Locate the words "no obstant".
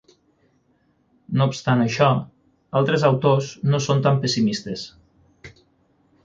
1.41-1.83